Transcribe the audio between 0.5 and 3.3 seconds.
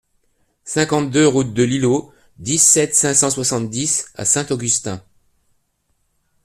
cinquante-deux route de l'Ilot, dix-sept, cinq cent